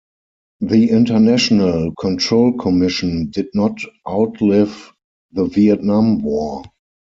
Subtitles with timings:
[0.61, 4.91] The International Control Commission did not outlive
[5.31, 6.63] the Vietnam War.